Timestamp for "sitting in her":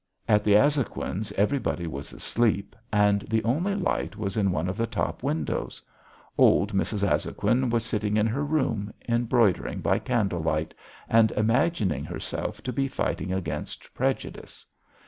7.85-8.43